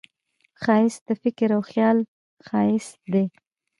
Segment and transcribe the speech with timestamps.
[0.61, 1.97] ښایست د فکر او خیال
[2.47, 3.25] ښایست دی